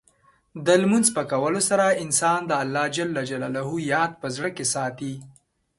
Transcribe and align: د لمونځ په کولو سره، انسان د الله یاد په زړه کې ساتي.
د 0.65 0.67
لمونځ 0.81 1.07
په 1.15 1.23
کولو 1.31 1.61
سره، 1.69 1.85
انسان 2.03 2.39
د 2.47 2.51
الله 2.63 2.85
یاد 3.93 4.11
په 4.21 4.27
زړه 4.35 4.49
کې 4.55 4.65
ساتي. 4.73 5.13